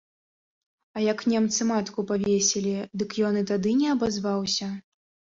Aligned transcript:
А 0.99 1.01
як 1.07 1.19
немцы 1.33 1.67
матку 1.71 2.05
павесілі, 2.11 2.71
дык 3.01 3.11
ён 3.27 3.37
і 3.43 3.43
тады 3.51 3.75
не 3.83 3.87
абазваўся? 3.95 4.71